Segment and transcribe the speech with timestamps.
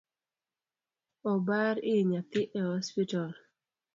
[1.31, 3.31] Obar i nyathi e osiptal